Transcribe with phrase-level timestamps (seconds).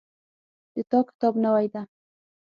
[0.73, 1.81] د تا کتاب نوی ده